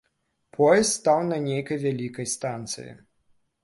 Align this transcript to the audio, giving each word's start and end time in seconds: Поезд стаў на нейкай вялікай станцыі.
Поезд 0.57 0.91
стаў 1.01 1.21
на 1.33 1.39
нейкай 1.45 1.77
вялікай 1.87 2.33
станцыі. 2.37 2.91